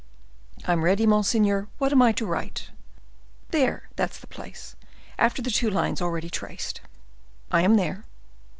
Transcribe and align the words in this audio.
"I 0.67 0.71
am 0.73 0.83
ready, 0.83 1.05
monseigneur; 1.05 1.67
what 1.77 1.91
am 1.91 2.01
I 2.01 2.11
to 2.13 2.25
write?" 2.25 2.71
"There, 3.51 3.87
that's 3.97 4.17
the 4.17 4.25
place: 4.25 4.75
after 5.19 5.43
the 5.43 5.51
two 5.51 5.69
lines 5.69 6.01
already 6.01 6.27
traced." 6.27 6.81
"I 7.51 7.61
am 7.61 7.75
there." 7.75 8.05